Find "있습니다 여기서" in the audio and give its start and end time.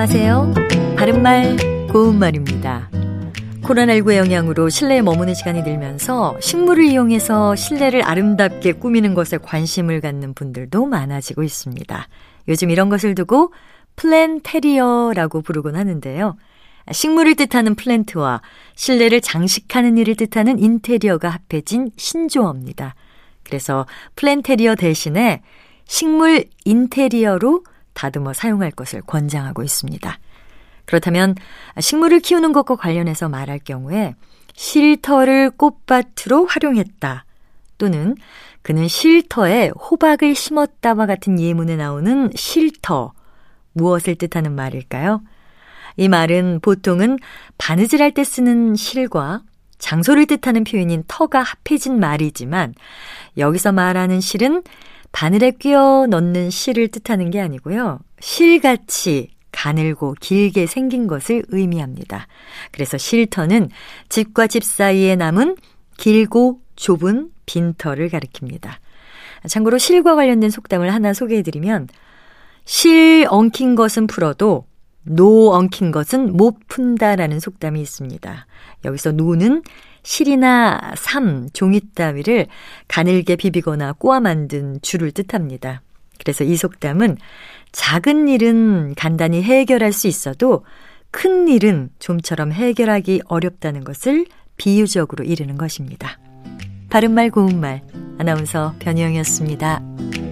77.80-79.12